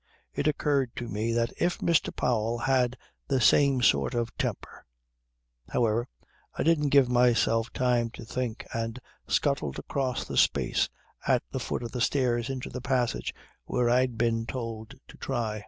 [0.33, 2.09] It occurred to me that if Mr.
[2.15, 4.83] Powell had the same sort of temper...
[5.69, 6.07] However,
[6.57, 10.89] I didn't give myself time to think and scuttled across the space
[11.27, 13.31] at the foot of the stairs into the passage
[13.65, 15.59] where I'd been told to try.